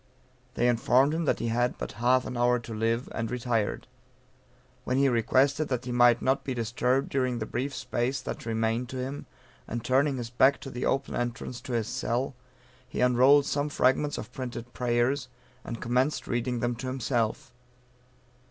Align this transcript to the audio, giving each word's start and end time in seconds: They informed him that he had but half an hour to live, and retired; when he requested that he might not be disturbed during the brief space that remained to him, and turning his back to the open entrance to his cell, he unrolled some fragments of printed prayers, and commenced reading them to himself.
They 0.55 0.67
informed 0.67 1.13
him 1.13 1.25
that 1.25 1.37
he 1.37 1.49
had 1.49 1.77
but 1.77 1.91
half 2.01 2.25
an 2.25 2.35
hour 2.35 2.57
to 2.57 2.73
live, 2.73 3.07
and 3.13 3.29
retired; 3.29 3.85
when 4.83 4.97
he 4.97 5.07
requested 5.07 5.67
that 5.67 5.85
he 5.85 5.91
might 5.91 6.23
not 6.23 6.43
be 6.43 6.55
disturbed 6.55 7.09
during 7.09 7.37
the 7.37 7.45
brief 7.45 7.71
space 7.75 8.19
that 8.21 8.47
remained 8.47 8.89
to 8.89 8.97
him, 8.97 9.27
and 9.67 9.85
turning 9.85 10.17
his 10.17 10.31
back 10.31 10.59
to 10.61 10.71
the 10.71 10.87
open 10.87 11.15
entrance 11.15 11.61
to 11.61 11.73
his 11.73 11.87
cell, 11.87 12.33
he 12.89 12.99
unrolled 13.01 13.45
some 13.45 13.69
fragments 13.69 14.17
of 14.17 14.31
printed 14.33 14.73
prayers, 14.73 15.27
and 15.63 15.81
commenced 15.83 16.25
reading 16.25 16.61
them 16.61 16.75
to 16.77 16.87
himself. 16.87 17.53